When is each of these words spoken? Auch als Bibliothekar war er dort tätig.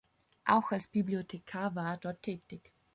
Auch 0.45 0.71
als 0.71 0.87
Bibliothekar 0.87 1.75
war 1.75 1.91
er 1.91 1.97
dort 1.97 2.23
tätig. 2.23 2.73